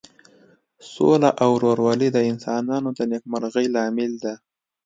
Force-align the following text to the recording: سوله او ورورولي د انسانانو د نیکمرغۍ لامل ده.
سوله 0.91 1.29
او 1.43 1.49
ورورولي 1.55 2.09
د 2.13 2.17
انسانانو 2.31 2.89
د 2.97 2.99
نیکمرغۍ 3.11 3.67
لامل 3.75 4.11
ده. 4.23 4.33